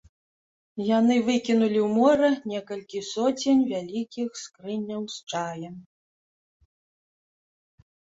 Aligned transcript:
Яны 0.99 1.15
выкінулі 1.25 1.79
ў 1.81 1.89
мора 1.97 2.29
некалькі 2.51 2.99
соцень 3.09 3.61
вялікіх 3.73 4.29
скрыняў 4.45 5.01
з 5.17 5.35
чаем. 5.35 5.77